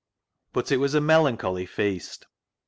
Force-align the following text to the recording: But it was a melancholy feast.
But 0.51 0.71
it 0.71 0.77
was 0.77 0.95
a 0.95 0.99
melancholy 0.99 1.67
feast. 1.67 2.25